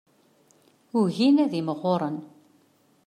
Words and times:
Ugin 0.99 1.35
ad 1.43 1.53
imɣuren. 1.59 2.17